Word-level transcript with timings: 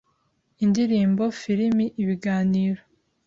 indirimbo, 0.63 1.23
Filimi, 1.39 1.85
ibiganiro, 2.01 2.81